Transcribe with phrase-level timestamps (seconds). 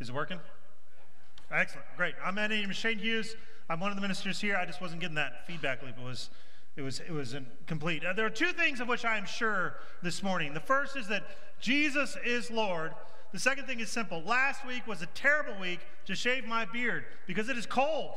[0.00, 0.40] Is it working?
[1.52, 1.86] Excellent.
[1.98, 2.14] Great.
[2.24, 3.36] I'm my Shane Hughes.
[3.68, 4.56] I'm one of the ministers here.
[4.56, 5.98] I just wasn't getting that feedback loop.
[5.98, 6.30] It was,
[6.74, 8.02] it was, it was incomplete.
[8.02, 10.54] Uh, there are two things of which I am sure this morning.
[10.54, 11.24] The first is that
[11.60, 12.92] Jesus is Lord.
[13.32, 14.22] The second thing is simple.
[14.22, 18.14] Last week was a terrible week to shave my beard because it is cold.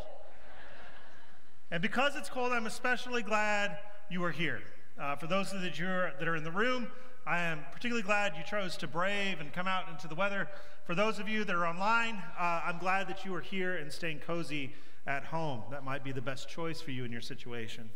[1.70, 3.78] and because it's cold, I'm especially glad
[4.10, 4.62] you are here.
[4.98, 6.88] Uh, for those that, you that are in the room,
[7.28, 10.48] I am particularly glad you chose to brave and come out into the weather.
[10.86, 13.90] For those of you that are online, uh, I'm glad that you are here and
[13.90, 14.74] staying cozy
[15.08, 15.64] at home.
[15.72, 17.90] That might be the best choice for you in your situation.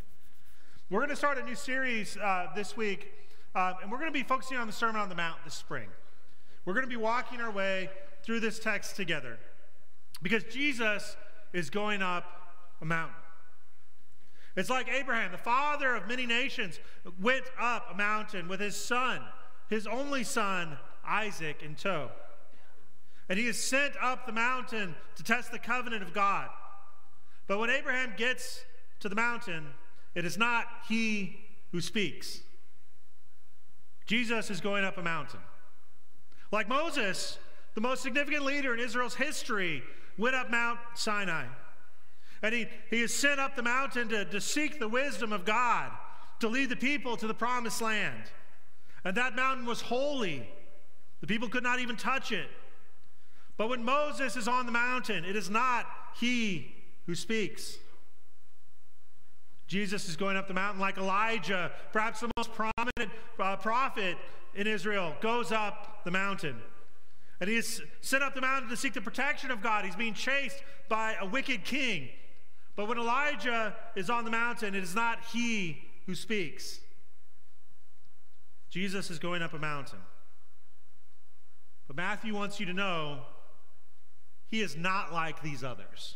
[0.90, 3.12] We're going to start a new series uh, this week,
[3.54, 5.90] uh, and we're going to be focusing on the Sermon on the Mount this spring.
[6.64, 7.90] We're going to be walking our way
[8.24, 9.38] through this text together
[10.22, 11.18] because Jesus
[11.52, 12.24] is going up
[12.82, 13.18] a mountain.
[14.56, 16.80] It's like Abraham, the father of many nations,
[17.22, 19.24] went up a mountain with his son,
[19.70, 22.12] his only son, Isaac, in tow.
[23.30, 26.50] And he is sent up the mountain to test the covenant of God.
[27.48, 28.64] But when Abraham gets
[29.00, 29.68] to the mountain,
[30.16, 31.38] it is not he
[31.72, 32.42] who speaks.
[34.06, 35.42] Jesus is going up a mountain.
[36.52, 37.38] Like Moses,
[37.76, 39.84] the most significant leader in Israel's history,
[40.18, 41.46] went up Mount Sinai.
[42.42, 45.92] And he, he is sent up the mountain to, to seek the wisdom of God,
[46.40, 48.24] to lead the people to the promised land.
[49.04, 50.48] And that mountain was holy.
[51.22, 52.48] The people could not even touch it.
[53.58, 55.88] But when Moses is on the mountain, it is not
[56.20, 56.76] he
[57.08, 57.78] who speaks.
[59.68, 64.18] Jesus is going up the mountain like Elijah, perhaps the most prominent uh, prophet
[64.56, 66.56] in Israel, goes up the mountain.
[67.40, 69.86] And he is sent up the mountain to seek the protection of God.
[69.86, 72.10] He's being chased by a wicked king.
[72.76, 76.80] But when Elijah is on the mountain, it is not he who speaks.
[78.70, 80.00] Jesus is going up a mountain.
[81.88, 83.22] But Matthew wants you to know
[84.50, 86.16] he is not like these others.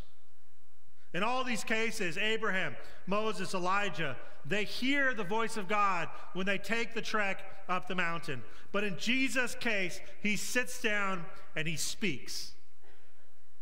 [1.13, 6.57] In all these cases, Abraham, Moses, Elijah, they hear the voice of God when they
[6.57, 8.41] take the trek up the mountain.
[8.71, 12.53] But in Jesus' case, he sits down and he speaks.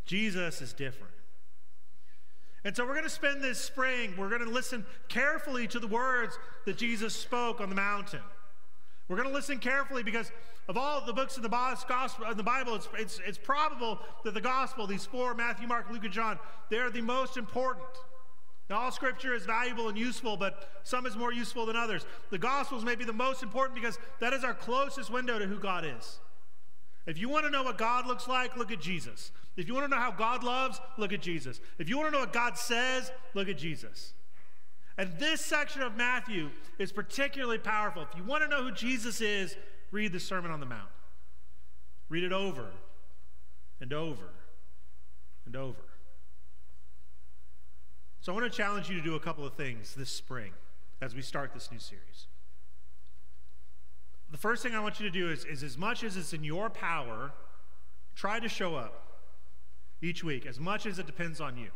[0.06, 1.14] Jesus is different.
[2.64, 5.88] And so we're going to spend this spring, we're going to listen carefully to the
[5.88, 8.22] words that Jesus spoke on the mountain.
[9.10, 10.32] We're going to listen carefully because
[10.70, 15.06] of all the books in the, Bible, it's, it's, it's probable that the gospel, these
[15.06, 16.38] four Matthew, Mark, Luke, and John,
[16.70, 17.88] they're the most important.
[18.70, 22.06] Now, all scripture is valuable and useful, but some is more useful than others.
[22.30, 25.58] The gospels may be the most important because that is our closest window to who
[25.58, 26.20] God is.
[27.08, 29.32] If you want to know what God looks like, look at Jesus.
[29.58, 31.60] If you want to know how God loves, look at Jesus.
[31.80, 34.14] If you want to know what God says, look at Jesus.
[35.00, 38.02] And this section of Matthew is particularly powerful.
[38.02, 39.56] If you want to know who Jesus is,
[39.92, 40.90] read the Sermon on the Mount.
[42.10, 42.68] Read it over
[43.80, 44.26] and over
[45.46, 45.80] and over.
[48.20, 50.52] So I want to challenge you to do a couple of things this spring
[51.02, 52.28] as we start this new series.
[54.30, 56.44] The first thing I want you to do is, is as much as it's in
[56.44, 57.32] your power,
[58.16, 59.24] try to show up
[60.02, 61.70] each week, as much as it depends on you.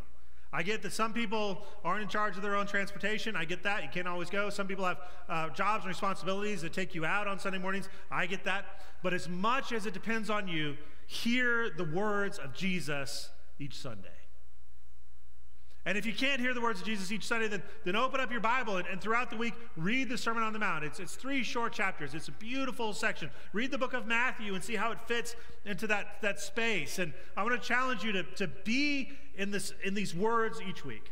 [0.55, 3.35] I get that some people aren't in charge of their own transportation.
[3.35, 3.81] I get that.
[3.81, 4.51] You can't always go.
[4.51, 7.89] Some people have uh, jobs and responsibilities that take you out on Sunday mornings.
[8.11, 8.65] I get that.
[9.01, 10.77] But as much as it depends on you,
[11.07, 14.22] hear the words of Jesus each Sunday.
[15.85, 18.31] And if you can't hear the words of Jesus each Sunday, then, then open up
[18.31, 20.85] your Bible and, and, throughout the week, read the Sermon on the Mount.
[20.85, 22.13] It's, it's three short chapters.
[22.13, 23.29] It's a beautiful section.
[23.51, 25.35] Read the book of Matthew and see how it fits
[25.65, 26.99] into that, that space.
[26.99, 30.85] And I want to challenge you to, to be in, this, in these words each
[30.85, 31.11] week,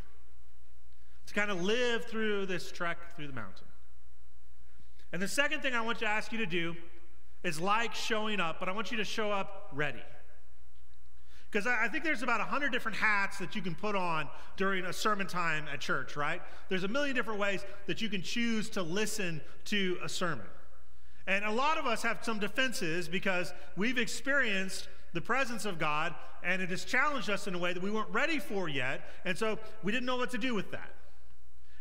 [1.28, 3.68] to kind of live through this trek through the mountain.
[5.12, 6.78] And the second thing I want to ask you to do
[7.44, 10.02] is like showing up, but I want you to show up ready.
[11.52, 14.94] Because I think there's about 100 different hats that you can put on during a
[14.94, 16.42] sermon time at church, right?
[16.70, 20.46] There's a million different ways that you can choose to listen to a sermon.
[21.28, 26.16] And a lot of us have some defenses because we've experienced the presence of God
[26.42, 29.02] and it has challenged us in a way that we weren't ready for yet.
[29.26, 30.90] And so we didn't know what to do with that.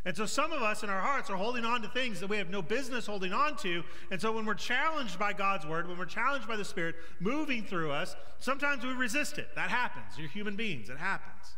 [0.05, 2.38] And so some of us in our hearts are holding on to things that we
[2.38, 3.82] have no business holding on to.
[4.11, 7.64] And so when we're challenged by God's word, when we're challenged by the Spirit moving
[7.64, 9.49] through us, sometimes we resist it.
[9.56, 10.19] That happens.
[10.19, 11.55] You're human beings, it happens.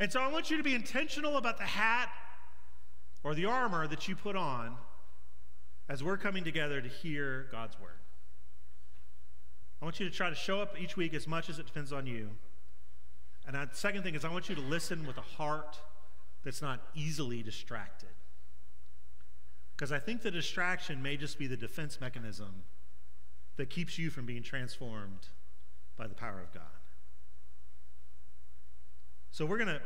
[0.00, 2.10] And so I want you to be intentional about the hat
[3.22, 4.76] or the armor that you put on
[5.88, 8.00] as we're coming together to hear God's word.
[9.80, 11.92] I want you to try to show up each week as much as it depends
[11.92, 12.30] on you.
[13.46, 15.78] And the second thing is, I want you to listen with a heart
[16.44, 18.08] that's not easily distracted.
[19.76, 22.64] Because I think the distraction may just be the defense mechanism
[23.56, 25.28] that keeps you from being transformed
[25.96, 26.62] by the power of God.
[29.30, 29.80] So we're going to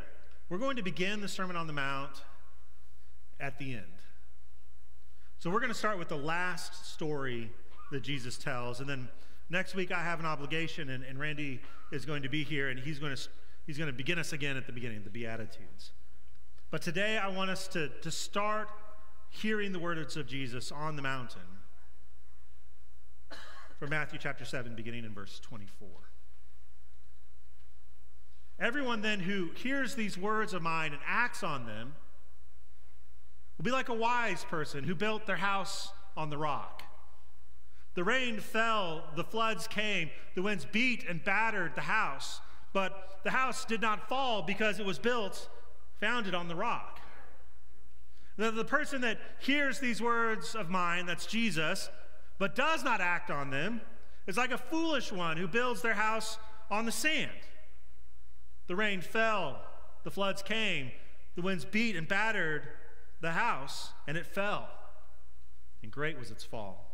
[0.49, 2.21] we're going to begin the Sermon on the Mount
[3.39, 3.83] at the end.
[5.39, 7.51] So we're going to start with the last story
[7.91, 8.79] that Jesus tells.
[8.79, 9.09] And then
[9.49, 11.61] next week I have an obligation, and, and Randy
[11.91, 13.21] is going to be here, and he's going to,
[13.65, 15.91] he's going to begin us again at the beginning, the Beatitudes.
[16.73, 18.67] But today I want us to, to start
[19.29, 21.43] hearing the words of Jesus on the mountain
[23.77, 25.87] from Matthew chapter 7, beginning in verse 24.
[28.59, 31.93] Everyone then who hears these words of mine and acts on them
[33.59, 36.81] will be like a wise person who built their house on the rock.
[37.93, 42.41] The rain fell, the floods came, the winds beat and battered the house,
[42.73, 45.47] but the house did not fall because it was built,
[46.03, 46.99] founded on the rock.
[48.35, 51.89] The, the person that hears these words of mine, that's Jesus,
[52.37, 53.79] but does not act on them,
[54.27, 56.37] is like a foolish one who builds their house
[56.69, 57.31] on the sand.
[58.67, 59.61] The rain fell,
[60.03, 60.91] the floods came,
[61.35, 62.67] the winds beat and battered
[63.21, 64.67] the house, and it fell.
[65.81, 66.91] And great was its fall.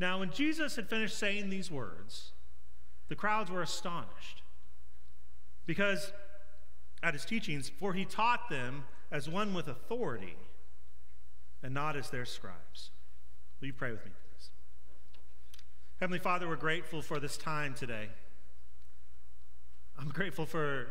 [0.00, 2.32] Now, when Jesus had finished saying these words,
[3.08, 4.42] the crowds were astonished
[5.66, 6.12] because
[7.04, 10.36] at his teachings, for he taught them as one with authority
[11.62, 12.90] and not as their scribes.
[13.60, 14.48] Will you pray with me, please?
[16.00, 18.08] Heavenly Father, we're grateful for this time today.
[19.98, 20.88] I'm grateful for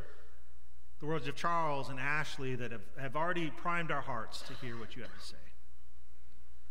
[1.00, 4.78] the words of Charles and Ashley that have, have already primed our hearts to hear
[4.78, 5.36] what you have to say.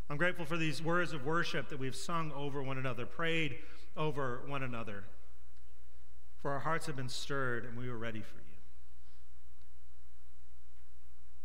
[0.08, 3.58] I'm grateful for these words of worship that we've sung over one another, prayed
[3.96, 5.04] over one another.
[6.40, 8.42] For our hearts have been stirred and we were ready for you.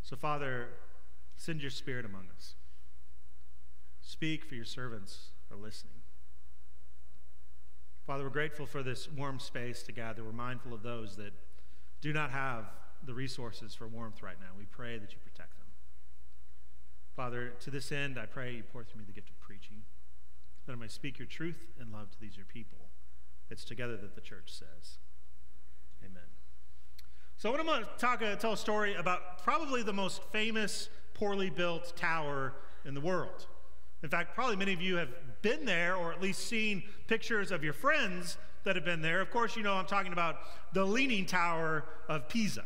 [0.07, 0.69] So, Father,
[1.36, 2.56] send your spirit among us.
[4.00, 6.00] Speak, for your servants are listening.
[8.06, 10.24] Father, we're grateful for this warm space to gather.
[10.24, 11.33] We're mindful of those that
[12.00, 12.71] do not have
[13.06, 14.51] the resources for warmth right now.
[14.57, 15.68] We pray that you protect them.
[17.13, 19.81] Father, to this end, I pray you pour through me the gift of preaching,
[20.68, 22.77] that I may speak your truth and love to these your people.
[23.50, 25.00] It's together that the church says.
[27.39, 30.89] So, what I'm going to talk, uh, tell a story about probably the most famous,
[31.13, 32.54] poorly built tower
[32.84, 33.45] in the world.
[34.01, 35.10] In fact, probably many of you have
[35.44, 39.22] been there or at least seen pictures of your friends that have been there.
[39.22, 40.38] Of course, you know I'm talking about
[40.74, 42.66] the Leaning Tower of Pisa.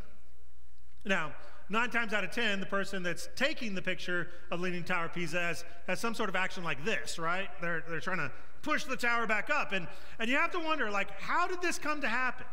[1.04, 1.34] Now,
[1.68, 5.14] nine times out of ten, the person that's taking the picture of Leaning Tower of
[5.14, 7.50] Pisa has, has some sort of action like this, right?
[7.60, 8.32] They're, they're trying to
[8.62, 9.74] push the tower back up.
[9.74, 9.86] And,
[10.18, 12.46] and you have to wonder, like, how did this come to happen?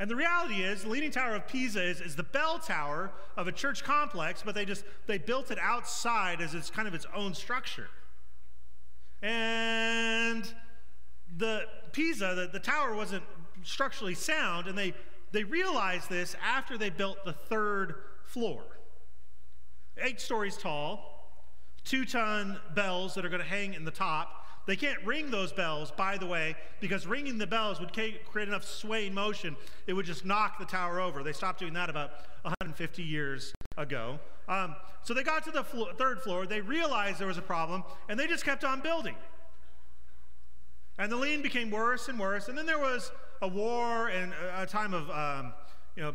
[0.00, 3.46] And the reality is, the Leaning Tower of Pisa is, is the bell tower of
[3.48, 7.06] a church complex, but they just they built it outside as its kind of its
[7.14, 7.88] own structure.
[9.20, 10.50] And
[11.36, 13.24] the Pisa, the, the tower wasn't
[13.62, 14.94] structurally sound, and they,
[15.32, 18.62] they realized this after they built the third floor.
[19.98, 21.30] Eight stories tall,
[21.84, 25.52] two ton bells that are going to hang in the top, they can't ring those
[25.52, 30.06] bells, by the way, because ringing the bells would create enough sway motion, it would
[30.06, 31.22] just knock the tower over.
[31.22, 32.10] They stopped doing that about
[32.42, 34.18] 150 years ago.
[34.48, 37.84] Um, so they got to the flo- third floor, they realized there was a problem,
[38.08, 39.16] and they just kept on building.
[40.98, 44.62] And the lean became worse and worse, and then there was a war and a,
[44.62, 45.10] a time of.
[45.10, 45.52] Um,
[46.00, 46.14] you know,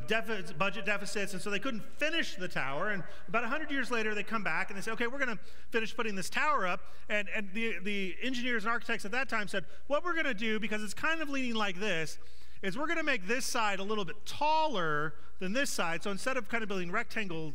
[0.58, 2.90] budget deficits, and so they couldn't finish the tower.
[2.90, 5.40] And about 100 years later, they come back and they say, okay, we're going to
[5.70, 6.80] finish putting this tower up.
[7.08, 10.34] And, and the, the engineers and architects at that time said, what we're going to
[10.34, 12.18] do, because it's kind of leaning like this,
[12.64, 16.02] is we're going to make this side a little bit taller than this side.
[16.02, 17.54] So instead of kind of building rectangle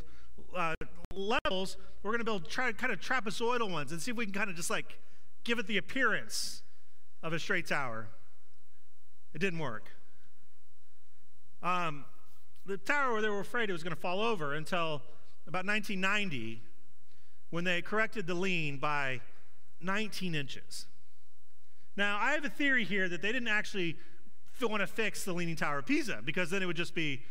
[0.55, 0.75] uh,
[1.13, 4.33] levels, we're going to build try, kind of trapezoidal ones and see if we can
[4.33, 4.99] kind of just like
[5.43, 6.63] give it the appearance
[7.23, 8.07] of a straight tower.
[9.33, 9.89] It didn't work.
[11.61, 12.05] Um,
[12.65, 15.01] the tower, where they were afraid it was going to fall over until
[15.47, 16.61] about 1990
[17.49, 19.19] when they corrected the lean by
[19.81, 20.85] 19 inches.
[21.97, 23.97] Now, I have a theory here that they didn't actually
[24.61, 27.23] want to fix the Leaning Tower of Pisa because then it would just be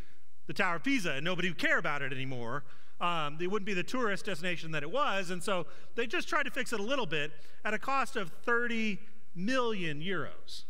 [0.48, 2.64] the Tower of Pisa and nobody would care about it anymore.
[3.00, 5.30] Um, it wouldn't be the tourist destination that it was.
[5.30, 7.32] And so they just tried to fix it a little bit
[7.64, 8.98] at a cost of 30
[9.34, 10.64] million euros.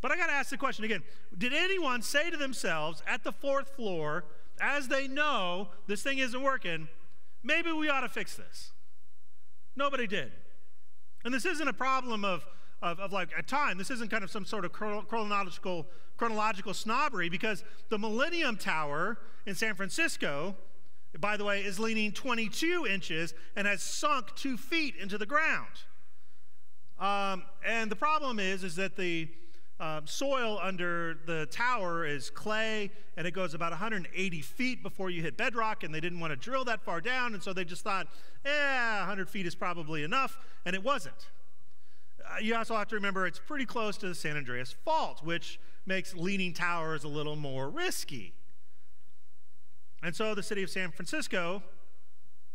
[0.00, 1.02] But I got to ask the question again
[1.36, 4.24] Did anyone say to themselves at the fourth floor,
[4.60, 6.88] as they know this thing isn't working,
[7.42, 8.72] maybe we ought to fix this?
[9.76, 10.32] Nobody did.
[11.24, 12.46] And this isn't a problem of,
[12.80, 13.78] of, of like a time.
[13.78, 15.86] This isn't kind of some sort of chronological,
[16.16, 20.54] chronological snobbery because the Millennium Tower in San Francisco,
[21.18, 25.66] by the way, is leaning 22 inches and has sunk two feet into the ground.
[26.98, 29.28] Um, and the problem is, is that the
[29.78, 35.22] uh, soil under the tower is clay, and it goes about 180 feet before you
[35.22, 37.84] hit bedrock, and they didn't want to drill that far down, and so they just
[37.84, 38.06] thought,
[38.44, 41.28] yeah, 100 feet is probably enough, and it wasn't.
[42.24, 45.60] Uh, you also have to remember it's pretty close to the San Andreas Fault, which
[45.84, 48.32] makes leaning towers a little more risky.
[50.02, 51.62] And so the city of San Francisco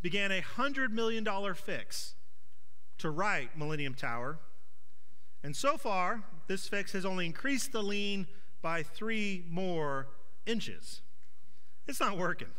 [0.01, 2.15] began a $100 million fix
[2.97, 4.39] to right Millennium Tower.
[5.43, 8.27] And so far, this fix has only increased the lean
[8.61, 10.07] by three more
[10.45, 11.01] inches.
[11.87, 12.51] It's not working.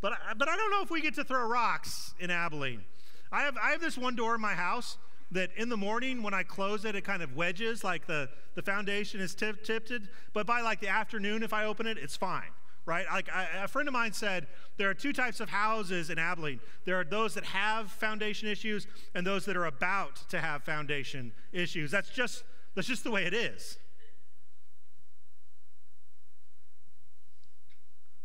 [0.00, 2.84] But I, but I don't know if we get to throw rocks in Abilene.
[3.30, 4.98] I have, I have this one door in my house
[5.30, 8.62] that in the morning when I close it, it kind of wedges, like the, the
[8.62, 9.92] foundation is tip, tipped.
[10.32, 12.50] But by like the afternoon, if I open it, it's fine
[12.86, 13.06] right?
[13.10, 14.46] Like I, a friend of mine said,
[14.76, 16.60] there are two types of houses in Abilene.
[16.84, 21.32] There are those that have foundation issues and those that are about to have foundation
[21.52, 21.90] issues.
[21.90, 23.78] That's just that's just the way it is.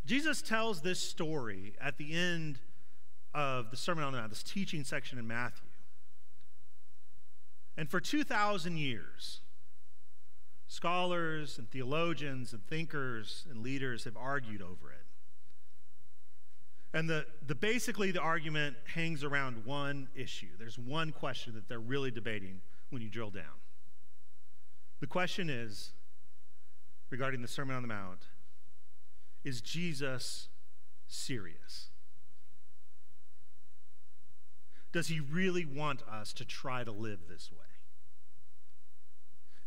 [0.06, 2.60] Jesus tells this story at the end
[3.34, 5.68] of the Sermon on the Mount, this teaching section in Matthew.
[7.76, 9.40] And for 2,000 years,
[10.68, 15.06] Scholars and theologians and thinkers and leaders have argued over it.
[16.92, 20.48] And the, the basically the argument hangs around one issue.
[20.58, 22.60] There's one question that they're really debating
[22.90, 23.44] when you drill down.
[25.00, 25.92] The question is
[27.10, 28.26] regarding the Sermon on the Mount
[29.44, 30.48] is Jesus
[31.06, 31.88] serious?
[34.92, 37.67] Does he really want us to try to live this way?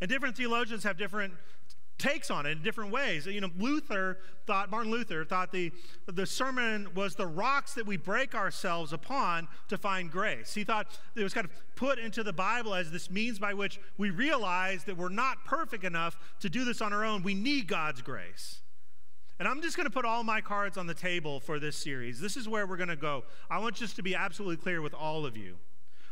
[0.01, 1.33] And different theologians have different
[2.01, 3.27] takes on it in different ways.
[3.27, 4.17] You know, Luther
[4.47, 5.71] thought, Martin Luther thought the,
[6.07, 10.53] the sermon was the rocks that we break ourselves upon to find grace.
[10.53, 13.79] He thought it was kind of put into the Bible as this means by which
[13.97, 17.21] we realize that we're not perfect enough to do this on our own.
[17.21, 18.61] We need God's grace.
[19.37, 22.19] And I'm just going to put all my cards on the table for this series.
[22.19, 23.23] This is where we're going to go.
[23.49, 25.57] I want just to be absolutely clear with all of you.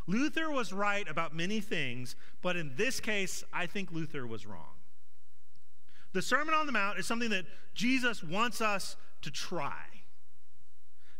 [0.08, 4.75] Luther was right about many things, but in this case, I think Luther was wrong.
[6.13, 9.84] The Sermon on the Mount is something that Jesus wants us to try.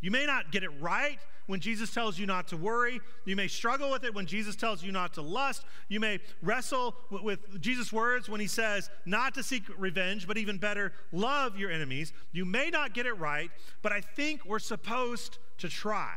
[0.02, 3.02] You may not get it right when Jesus tells you not to worry.
[3.26, 5.66] You may struggle with it when Jesus tells you not to lust.
[5.90, 10.58] You may wrestle with Jesus' words when he says not to seek revenge, but even
[10.58, 12.14] better, love your enemies.
[12.32, 16.14] You may not get it right, but I think we're supposed to try.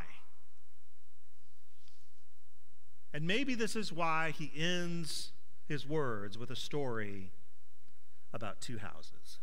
[3.12, 5.32] And maybe this is why he ends
[5.68, 7.32] his words with a story
[8.32, 9.38] about two houses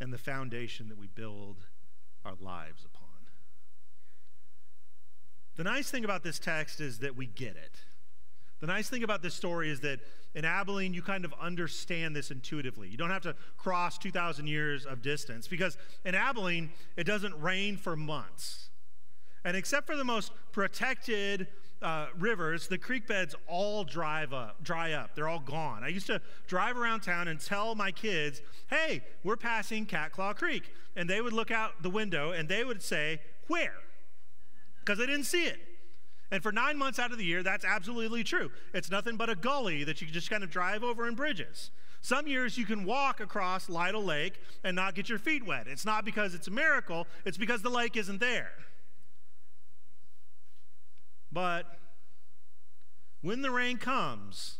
[0.00, 1.66] and the foundation that we build
[2.24, 3.02] our lives upon.
[5.56, 7.80] The nice thing about this text is that we get it.
[8.60, 10.00] The nice thing about this story is that
[10.34, 12.88] in Abilene, you kind of understand this intuitively.
[12.88, 17.76] You don't have to cross 2,000 years of distance because in Abilene, it doesn't rain
[17.76, 18.70] for months.
[19.44, 21.48] And except for the most protected
[21.82, 25.14] uh, rivers, the creek beds all drive up, dry up.
[25.14, 25.82] They're all gone.
[25.82, 30.32] I used to drive around town and tell my kids, hey, we're passing Cat Claw
[30.32, 30.72] Creek.
[30.94, 33.74] And they would look out the window and they would say, where?
[34.80, 35.58] Because they didn't see it.
[36.30, 38.50] And for nine months out of the year, that's absolutely true.
[38.72, 41.70] It's nothing but a gully that you just kind of drive over in bridges.
[42.00, 45.66] Some years you can walk across Lytle Lake and not get your feet wet.
[45.68, 48.52] It's not because it's a miracle, it's because the lake isn't there.
[51.32, 51.78] But
[53.22, 54.58] when the rain comes,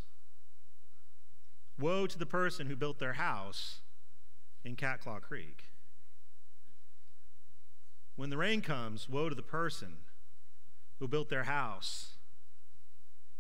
[1.79, 3.81] woe to the person who built their house
[4.65, 5.65] in Catclaw Creek.
[8.17, 9.99] When the rain comes, woe to the person
[10.99, 12.15] who built their house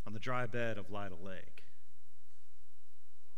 [0.06, 1.62] on the dry bed of Lytle Lake.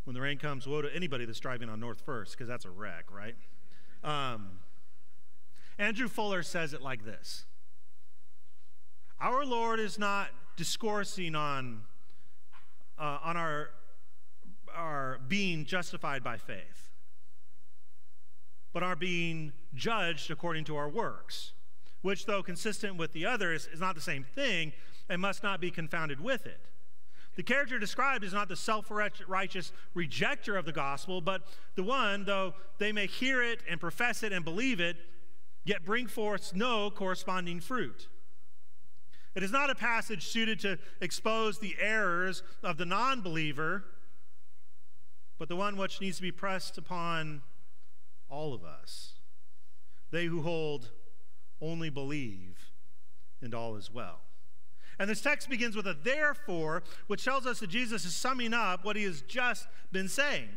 [0.03, 2.69] When the rain comes, woe to anybody that's driving on North First, because that's a
[2.69, 3.35] wreck, right?
[4.03, 4.59] Um,
[5.77, 7.45] Andrew Fuller says it like this
[9.19, 11.81] our Lord is not discoursing on,
[12.99, 13.69] uh, on our,
[14.73, 16.89] our being justified by faith,
[18.73, 21.53] but our being judged according to our works,
[22.01, 24.73] which, though consistent with the others, is not the same thing
[25.09, 26.59] and must not be confounded with it.
[27.35, 31.41] The character described is not the self righteous rejecter of the gospel, but
[31.75, 34.97] the one, though they may hear it and profess it and believe it,
[35.65, 38.07] yet bring forth no corresponding fruit.
[39.35, 43.83] It is not a passage suited to expose the errors of the non believer,
[45.37, 47.41] but the one which needs to be pressed upon
[48.29, 49.13] all of us.
[50.11, 50.91] They who hold
[51.61, 52.71] only believe,
[53.41, 54.21] and all is well.
[54.97, 58.85] And this text begins with a therefore, which tells us that Jesus is summing up
[58.85, 60.47] what he has just been saying.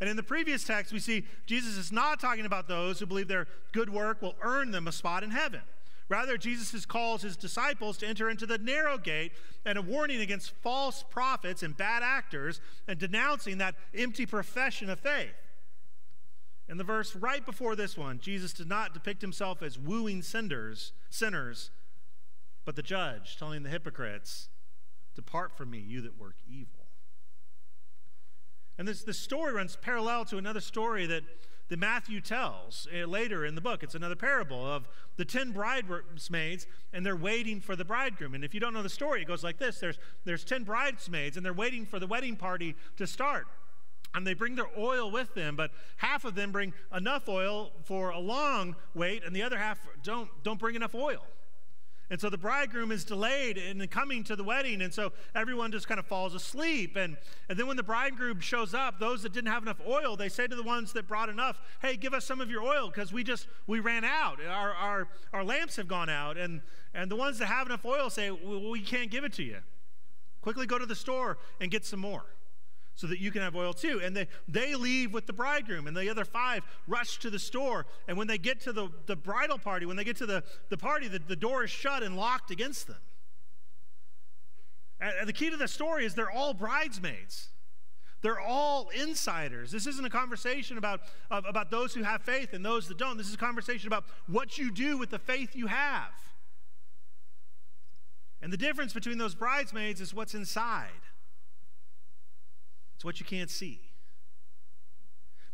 [0.00, 3.28] And in the previous text, we see Jesus is not talking about those who believe
[3.28, 5.62] their good work will earn them a spot in heaven.
[6.12, 9.32] Rather, Jesus calls his disciples to enter into the narrow gate
[9.64, 15.00] and a warning against false prophets and bad actors and denouncing that empty profession of
[15.00, 15.32] faith.
[16.68, 20.92] In the verse right before this one, Jesus did not depict himself as wooing sinners,
[21.08, 21.70] sinners,
[22.66, 24.50] but the judge, telling the hypocrites,
[25.14, 26.88] Depart from me, you that work evil.
[28.76, 31.22] And this, this story runs parallel to another story that,
[31.72, 33.82] that Matthew tells uh, later in the book.
[33.82, 34.86] It's another parable of
[35.16, 38.34] the ten bridesmaids, and they're waiting for the bridegroom.
[38.34, 41.38] And if you don't know the story, it goes like this there's, there's ten bridesmaids,
[41.38, 43.46] and they're waiting for the wedding party to start
[44.14, 48.10] and they bring their oil with them but half of them bring enough oil for
[48.10, 51.24] a long wait and the other half don't don't bring enough oil
[52.12, 55.88] and so the bridegroom is delayed in coming to the wedding and so everyone just
[55.88, 56.94] kind of falls asleep.
[56.94, 57.16] And
[57.48, 60.46] and then when the bridegroom shows up those that didn't have enough oil they say
[60.46, 63.24] to the ones that brought enough hey give us some of your oil because we
[63.24, 64.44] just we ran out.
[64.46, 66.36] Our, our our lamps have gone out.
[66.36, 66.60] And
[66.92, 69.60] and the ones that have enough oil say well, we can't give it to you.
[70.42, 72.26] Quickly go to the store and get some more
[72.94, 74.00] so that you can have oil too.
[74.02, 77.86] And they, they leave with the bridegroom, and the other five rush to the store.
[78.06, 80.76] And when they get to the, the bridal party, when they get to the, the
[80.76, 82.98] party, the, the door is shut and locked against them.
[85.00, 87.48] And the key to the story is they're all bridesmaids.
[88.22, 89.72] They're all insiders.
[89.72, 93.18] This isn't a conversation about, about those who have faith and those that don't.
[93.18, 96.12] This is a conversation about what you do with the faith you have.
[98.40, 100.90] And the difference between those bridesmaids is what's inside.
[103.02, 103.80] It's what you can't see.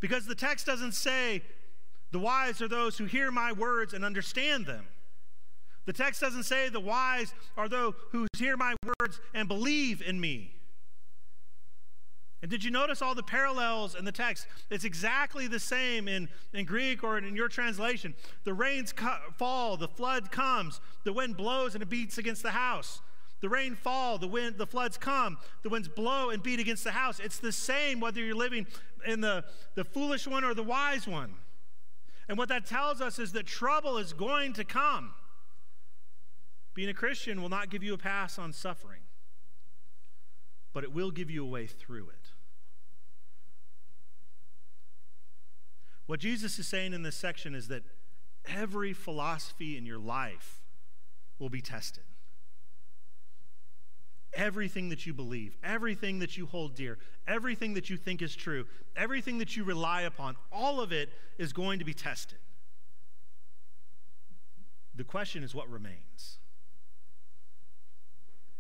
[0.00, 1.40] Because the text doesn't say,
[2.10, 4.84] the wise are those who hear my words and understand them.
[5.86, 10.20] The text doesn't say the wise are those who hear my words and believe in
[10.20, 10.52] me.
[12.42, 14.46] And did you notice all the parallels in the text?
[14.68, 18.14] It's exactly the same in, in Greek or in your translation.
[18.44, 18.92] The rains
[19.38, 23.00] fall, the flood comes, the wind blows and it beats against the house.
[23.40, 26.90] The rain fall, the wind, the floods come, the winds blow and beat against the
[26.90, 27.20] house.
[27.20, 28.66] It's the same whether you're living
[29.06, 29.44] in the,
[29.76, 31.34] the foolish one or the wise one.
[32.28, 35.12] And what that tells us is that trouble is going to come.
[36.74, 39.00] Being a Christian will not give you a pass on suffering,
[40.72, 42.32] but it will give you a way through it.
[46.06, 47.82] What Jesus is saying in this section is that
[48.46, 50.62] every philosophy in your life
[51.38, 52.04] will be tested
[54.34, 58.66] everything that you believe, everything that you hold dear, everything that you think is true,
[58.96, 62.38] everything that you rely upon, all of it is going to be tested.
[64.94, 66.38] The question is what remains.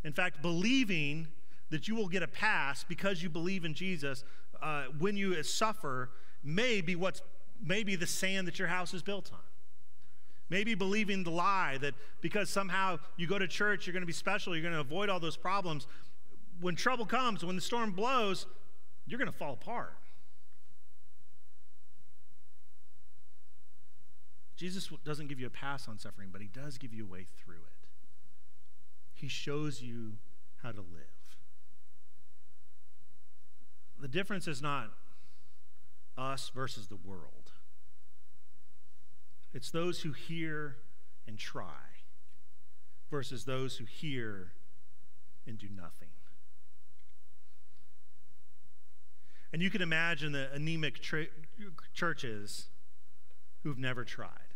[0.04, 1.28] In fact, believing
[1.70, 4.24] that you will get a pass because you believe in Jesus
[4.62, 6.10] uh, when you suffer
[6.42, 7.22] may be what's
[7.62, 9.40] maybe the sand that your house is built on.
[10.50, 14.12] Maybe believing the lie that because somehow you go to church, you're going to be
[14.12, 15.86] special, you're going to avoid all those problems.
[16.60, 18.46] When trouble comes, when the storm blows,
[19.06, 19.96] you're going to fall apart.
[24.56, 27.26] Jesus doesn't give you a pass on suffering, but he does give you a way
[27.44, 27.86] through it.
[29.14, 30.14] He shows you
[30.62, 31.36] how to live.
[34.00, 34.90] The difference is not
[36.16, 37.47] us versus the world.
[39.52, 40.76] It's those who hear
[41.26, 42.02] and try
[43.10, 44.52] versus those who hear
[45.46, 46.08] and do nothing.
[49.52, 51.00] And you can imagine the anemic
[51.94, 52.68] churches
[53.62, 54.47] who've never tried.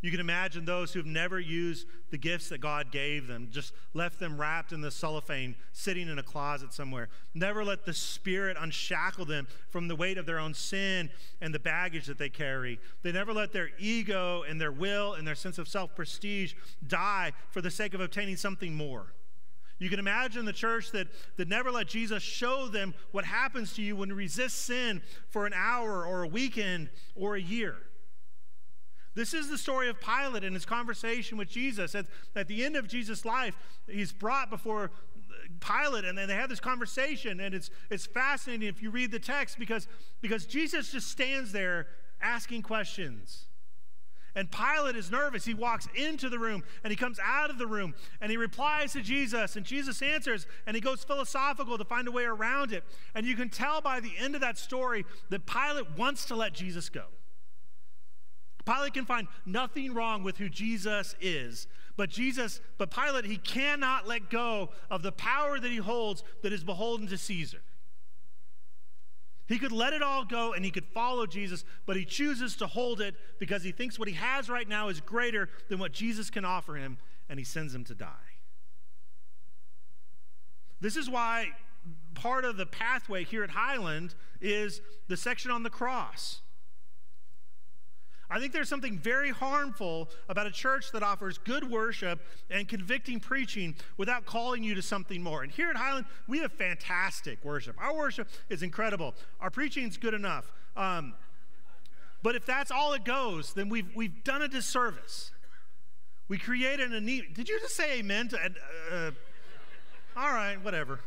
[0.00, 4.20] You can imagine those who've never used the gifts that God gave them, just left
[4.20, 7.08] them wrapped in the cellophane, sitting in a closet somewhere.
[7.34, 11.58] Never let the Spirit unshackle them from the weight of their own sin and the
[11.58, 12.78] baggage that they carry.
[13.02, 16.54] They never let their ego and their will and their sense of self prestige
[16.86, 19.14] die for the sake of obtaining something more.
[19.80, 23.82] You can imagine the church that, that never let Jesus show them what happens to
[23.82, 27.76] you when you resist sin for an hour or a weekend or a year.
[29.18, 31.96] This is the story of Pilate and his conversation with Jesus.
[31.96, 33.56] At, at the end of Jesus' life,
[33.88, 34.92] he's brought before
[35.58, 39.18] Pilate, and then they have this conversation, and it's, it's fascinating if you read the
[39.18, 39.88] text because,
[40.20, 41.88] because Jesus just stands there
[42.20, 43.46] asking questions.
[44.36, 45.44] And Pilate is nervous.
[45.44, 48.92] He walks into the room and he comes out of the room and he replies
[48.92, 52.84] to Jesus, and Jesus answers and he goes philosophical to find a way around it.
[53.16, 56.52] And you can tell by the end of that story that Pilate wants to let
[56.52, 57.06] Jesus go.
[58.68, 61.66] Pilate can find nothing wrong with who Jesus is,
[61.98, 66.52] But Jesus, but Pilate, he cannot let go of the power that he holds that
[66.52, 67.60] is beholden to Caesar.
[69.48, 72.68] He could let it all go and he could follow Jesus, but he chooses to
[72.68, 76.30] hold it because he thinks what he has right now is greater than what Jesus
[76.30, 78.38] can offer him, and he sends him to die.
[80.80, 81.48] This is why
[82.14, 86.42] part of the pathway here at Highland is the section on the cross.
[88.30, 93.20] I think there's something very harmful about a church that offers good worship and convicting
[93.20, 95.42] preaching without calling you to something more.
[95.42, 97.74] And here at Highland, we have fantastic worship.
[97.78, 99.14] Our worship is incredible.
[99.40, 100.52] Our preaching is good enough.
[100.76, 101.14] Um,
[102.22, 105.30] but if that's all it goes, then we've, we've done a disservice.
[106.28, 107.32] We created a need.
[107.32, 108.36] Did you just say amen to?
[108.36, 109.10] Uh, uh,
[110.16, 111.00] all right, whatever.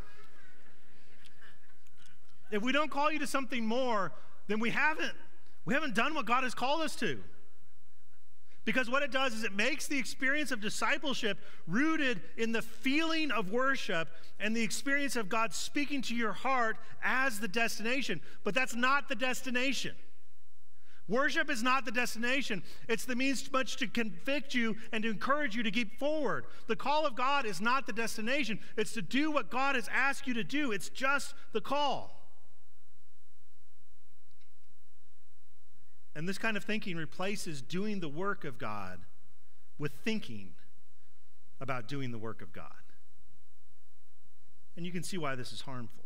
[2.50, 4.12] If we don't call you to something more,
[4.48, 5.14] then we haven't
[5.66, 7.20] we haven't done what God has called us to.
[8.64, 13.32] Because what it does is it makes the experience of discipleship rooted in the feeling
[13.32, 14.08] of worship
[14.40, 18.22] and the experience of God speaking to your heart as the destination.
[18.44, 19.96] But that's not the destination.
[21.08, 22.62] Worship is not the destination.
[22.88, 26.46] It's the means much to convict you and to encourage you to keep forward.
[26.68, 28.60] The call of God is not the destination.
[28.78, 30.72] It's to do what God has asked you to do.
[30.72, 32.21] It's just the call.
[36.16, 39.00] And this kind of thinking replaces doing the work of God
[39.78, 40.54] with thinking
[41.60, 42.66] about doing the work of God.
[44.76, 46.06] And you can see why this is harmful.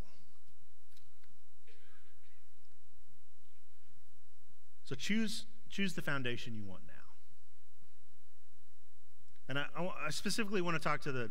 [4.84, 6.92] So choose, choose the foundation you want now.
[9.48, 9.64] And I,
[10.06, 11.30] I specifically want to talk to the,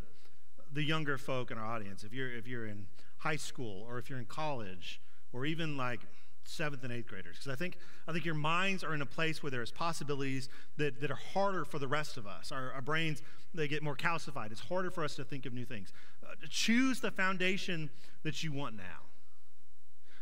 [0.74, 2.04] the younger folk in our audience.
[2.04, 2.88] If you're, if you're in
[3.20, 6.02] high school or if you're in college or even like
[6.48, 7.78] seventh and eighth graders because I think
[8.08, 11.66] I think your minds are in a place where there's possibilities that, that are harder
[11.66, 12.52] for the rest of us.
[12.52, 13.22] Our, our brains
[13.54, 14.52] they get more calcified.
[14.52, 15.94] It's harder for us to think of new things.
[16.24, 17.90] Uh, choose the foundation
[18.24, 19.06] that you want now.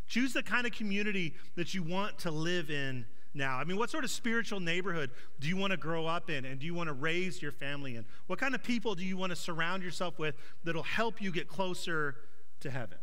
[0.07, 3.57] Choose the kind of community that you want to live in now.
[3.57, 5.09] I mean, what sort of spiritual neighborhood
[5.39, 7.95] do you want to grow up in and do you want to raise your family
[7.95, 8.05] in?
[8.27, 11.47] What kind of people do you want to surround yourself with that'll help you get
[11.47, 12.15] closer
[12.59, 12.97] to heaven?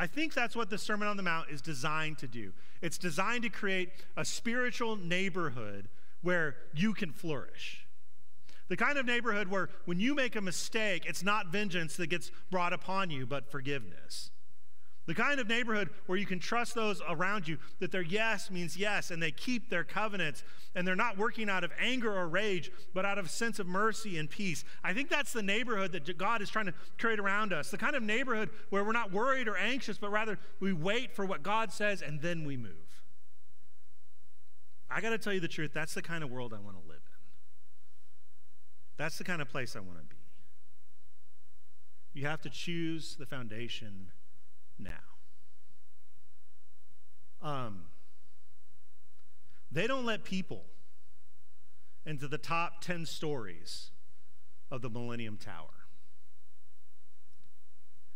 [0.00, 2.54] I think that's what the Sermon on the Mount is designed to do.
[2.80, 5.90] It's designed to create a spiritual neighborhood
[6.22, 7.86] where you can flourish.
[8.68, 12.30] The kind of neighborhood where when you make a mistake, it's not vengeance that gets
[12.50, 14.30] brought upon you, but forgiveness.
[15.10, 18.76] The kind of neighborhood where you can trust those around you that their yes means
[18.76, 20.44] yes and they keep their covenants
[20.76, 23.66] and they're not working out of anger or rage, but out of a sense of
[23.66, 24.62] mercy and peace.
[24.84, 27.72] I think that's the neighborhood that God is trying to create around us.
[27.72, 31.26] The kind of neighborhood where we're not worried or anxious, but rather we wait for
[31.26, 33.02] what God says and then we move.
[34.88, 36.88] I got to tell you the truth, that's the kind of world I want to
[36.88, 37.18] live in.
[38.96, 40.20] That's the kind of place I want to be.
[42.12, 44.12] You have to choose the foundation
[44.82, 45.10] now.
[47.42, 47.84] Um,
[49.70, 50.64] they don't let people
[52.04, 53.90] into the top 10 stories
[54.70, 55.68] of the Millennium Tower.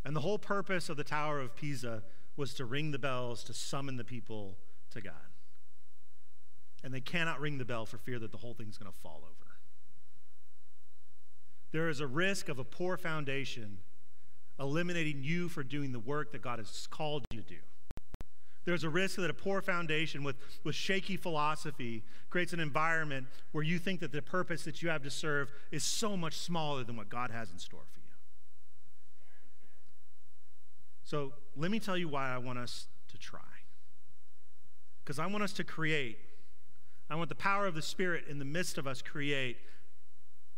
[0.04, 2.02] And the whole purpose of the Tower of Pisa
[2.36, 4.58] was to ring the bells to summon the people
[4.90, 5.14] to God.
[6.82, 9.22] And they cannot ring the bell for fear that the whole thing's going to fall
[9.24, 9.52] over.
[11.72, 13.78] There is a risk of a poor foundation
[14.58, 17.56] eliminating you for doing the work that God has called you to do.
[18.64, 23.62] There's a risk that a poor foundation with, with shaky philosophy creates an environment where
[23.62, 26.96] you think that the purpose that you have to serve is so much smaller than
[26.96, 28.04] what God has in store for you.
[31.04, 33.40] So let me tell you why I want us to try.
[35.04, 36.16] Because I want us to create,
[37.10, 39.58] I want the power of the Spirit in the midst of us create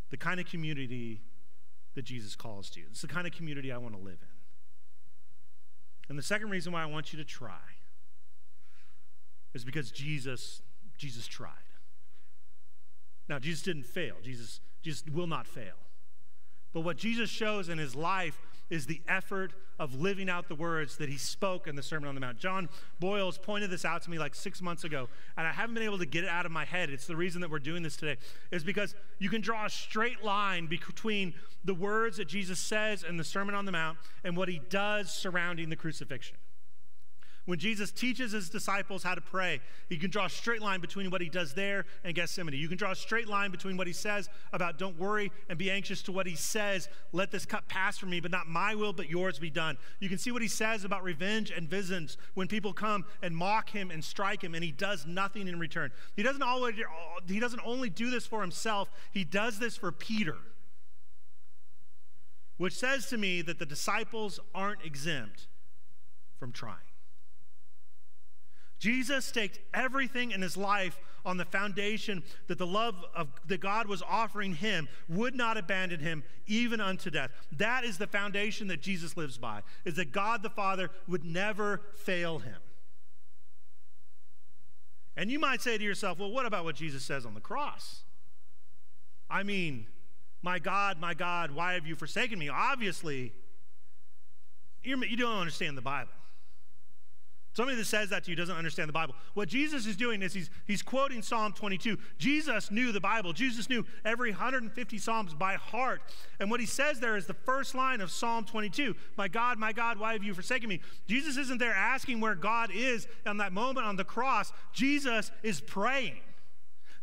[0.09, 1.19] the kind of community
[1.97, 2.81] that Jesus calls to.
[2.91, 4.37] It's the kind of community I want to live in.
[6.09, 7.57] And the second reason why I want you to try
[9.55, 10.61] is because Jesus
[10.99, 11.49] Jesus tried.
[13.27, 14.13] Now Jesus didn't fail.
[14.23, 15.73] Jesus Jesus will not fail.
[16.71, 20.97] But what Jesus shows in his life is the effort of living out the words
[20.97, 22.39] that he spoke in the Sermon on the Mount.
[22.39, 22.67] John
[22.99, 25.99] Boyles pointed this out to me like six months ago, and I haven't been able
[25.99, 26.89] to get it out of my head.
[26.89, 28.17] It's the reason that we're doing this today,
[28.51, 33.17] is because you can draw a straight line between the words that Jesus says in
[33.17, 36.37] the Sermon on the Mount and what he does surrounding the crucifixion.
[37.47, 41.09] When Jesus teaches his disciples how to pray, you can draw a straight line between
[41.09, 42.53] what he does there and Gethsemane.
[42.53, 45.71] You can draw a straight line between what he says about don't worry and be
[45.71, 48.91] anxious to what he says, let this cup pass from me, but not my will,
[48.91, 49.77] but yours be done.
[50.01, 53.69] You can see what he says about revenge and vengeance when people come and mock
[53.69, 55.93] him and strike him, and he does nothing in return.
[56.17, 56.75] He doesn't, always,
[57.29, 60.35] he doesn't only do this for himself, he does this for Peter
[62.57, 65.47] which says to me that the disciples aren't exempt
[66.39, 66.75] from trying.
[68.79, 73.87] Jesus staked everything in his life on the foundation that the love of that God
[73.87, 77.31] was offering him would not abandon him even unto death.
[77.51, 79.61] That is the foundation that Jesus lives by.
[79.83, 82.57] Is that God the Father would never fail him.
[85.17, 88.03] And you might say to yourself, well, what about what Jesus says on the cross?
[89.29, 89.87] I mean,
[90.41, 92.47] my God, my God, why have you forsaken me?
[92.49, 93.33] Obviously,
[94.83, 96.11] you're, you do not understand the Bible.
[97.57, 99.15] Somebody that says that to you doesn't understand the Bible.
[99.33, 101.97] What Jesus is doing is he's, he's quoting Psalm 22.
[102.19, 103.33] Jesus knew the Bible.
[103.33, 106.03] Jesus knew every 150 Psalms by heart.
[106.39, 109.73] And what he says there is the first line of Psalm 22 My God, my
[109.73, 110.81] God, why have you forsaken me?
[111.07, 114.53] Jesus isn't there asking where God is on that moment on the cross.
[114.71, 116.19] Jesus is praying.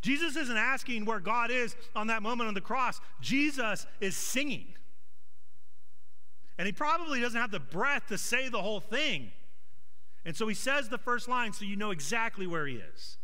[0.03, 3.01] Jesus isn't asking where God is on that moment on the cross.
[3.21, 4.69] Jesus is singing.
[6.59, 9.33] And he probably doesn't have the breath to say the whole thing.
[10.25, 13.19] And so he says the first line so you know exactly where he is.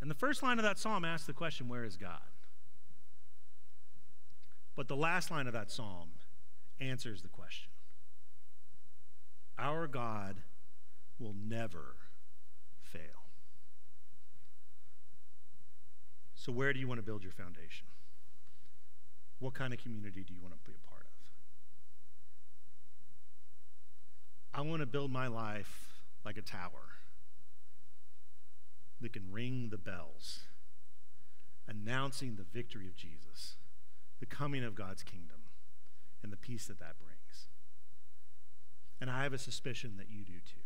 [0.00, 2.20] And the first line of that psalm asks the question, Where is God?
[4.76, 6.10] But the last line of that psalm
[6.80, 7.70] answers the question
[9.58, 10.36] Our God
[11.18, 11.96] will never
[12.80, 13.00] fail.
[16.34, 17.88] So, where do you want to build your foundation?
[19.40, 21.08] What kind of community do you want to be a part of?
[24.54, 26.96] I want to build my life like a tower
[29.00, 30.40] that can ring the bells,
[31.66, 33.56] announcing the victory of Jesus,
[34.20, 35.42] the coming of God's kingdom,
[36.22, 37.48] and the peace that that brings.
[39.00, 40.60] And I have a suspicion that you do too.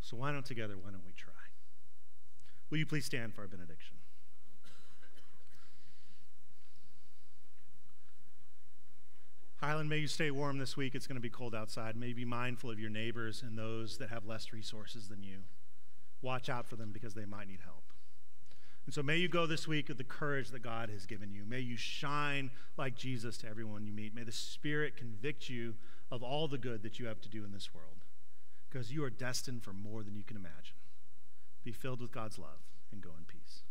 [0.00, 1.32] So, why don't together, why don't we try?
[2.70, 3.96] Will you please stand for our benediction?
[9.62, 10.96] Highland, may you stay warm this week.
[10.96, 11.94] It's going to be cold outside.
[11.94, 15.38] May you be mindful of your neighbors and those that have less resources than you.
[16.20, 17.84] Watch out for them because they might need help.
[18.86, 21.44] And so may you go this week with the courage that God has given you.
[21.46, 24.12] May you shine like Jesus to everyone you meet.
[24.12, 25.74] May the Spirit convict you
[26.10, 28.04] of all the good that you have to do in this world
[28.68, 30.74] because you are destined for more than you can imagine.
[31.62, 33.62] Be filled with God's love and go in peace.